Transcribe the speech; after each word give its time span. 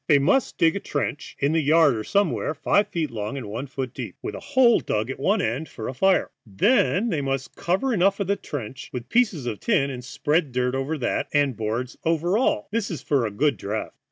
They 0.07 0.17
must 0.17 0.57
dig 0.57 0.75
a 0.75 0.79
trench, 0.79 1.35
in 1.37 1.51
the 1.51 1.61
yard 1.61 1.95
or 1.95 2.03
somewhere, 2.03 2.55
five 2.55 2.87
feet 2.87 3.11
long 3.11 3.37
and 3.37 3.47
one 3.47 3.67
foot 3.67 3.93
deep, 3.93 4.15
with 4.23 4.33
a 4.33 4.39
hole 4.39 4.79
dug 4.79 5.11
at 5.11 5.19
one 5.19 5.43
end 5.43 5.69
for 5.69 5.87
a 5.87 5.93
fire. 5.93 6.31
Then 6.43 7.09
they 7.09 7.21
must 7.21 7.55
cover 7.55 7.93
over 7.93 8.23
the 8.23 8.35
trench 8.35 8.89
with 8.91 9.09
pieces 9.09 9.45
of 9.45 9.59
tin 9.59 9.91
and 9.91 10.03
spread 10.03 10.53
dirt 10.53 10.73
over 10.73 10.97
that, 10.97 11.27
and 11.35 11.55
boards 11.55 11.99
over 12.03 12.35
all; 12.35 12.67
this 12.71 12.89
is 12.89 13.03
for 13.03 13.27
a 13.27 13.31
good 13.31 13.57
draught. 13.57 13.93